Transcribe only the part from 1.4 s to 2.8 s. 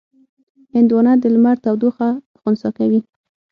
تودوخه خنثی